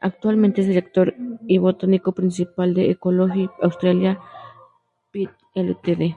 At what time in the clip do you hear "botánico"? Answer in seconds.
1.58-2.12